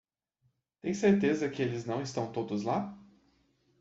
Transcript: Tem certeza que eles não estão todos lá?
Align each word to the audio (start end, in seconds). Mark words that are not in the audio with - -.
Tem 0.81 0.95
certeza 0.95 1.47
que 1.47 1.61
eles 1.61 1.85
não 1.85 2.01
estão 2.01 2.31
todos 2.31 2.63
lá? 2.63 2.97